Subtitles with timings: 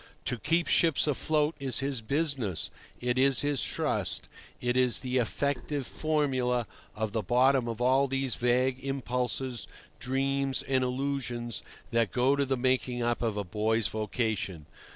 [0.25, 4.27] To keep ships afloat is his business; it is his trust;
[4.59, 9.67] it is the effective formula of the bottom of all these vague impulses,
[9.99, 11.61] dreams, and illusions
[11.91, 14.65] that go to the making up of a boy's vocation.